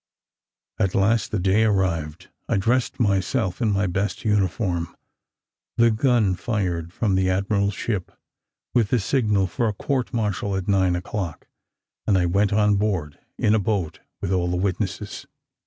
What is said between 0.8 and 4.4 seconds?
last the day arrived. I dressed myself in my best